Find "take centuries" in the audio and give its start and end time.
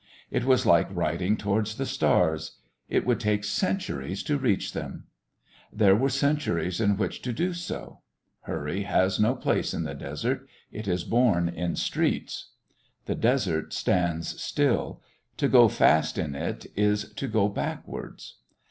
3.19-4.23